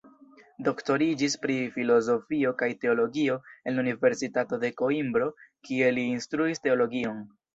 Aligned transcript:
Doktoriĝis 0.67 1.35
pri 1.43 1.57
filozofio 1.75 2.53
kaj 2.61 2.69
teologio 2.85 3.37
en 3.71 3.77
la 3.79 3.83
Universitato 3.85 4.59
de 4.63 4.73
Koimbro, 4.81 5.27
kie 5.69 5.91
li 5.99 6.09
instruis 6.17 6.65
teologion. 6.67 7.21